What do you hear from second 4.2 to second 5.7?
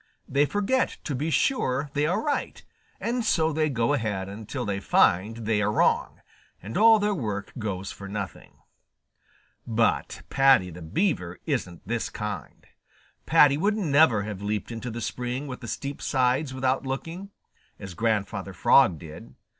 until they find they